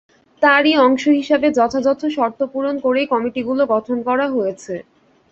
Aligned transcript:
তারই 0.41 0.73
অংশ 0.79 1.03
হিসেবে 1.19 1.47
যথাযথ 1.57 2.01
শর্ত 2.15 2.39
পূরণ 2.53 2.75
করেই 2.85 3.07
কমিটিগুলো 3.13 3.63
গঠন 3.73 3.97
করা 4.07 4.25
হয়েছে। 4.35 4.73